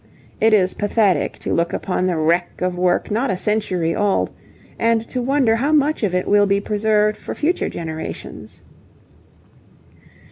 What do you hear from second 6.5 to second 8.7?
preserved for future generations.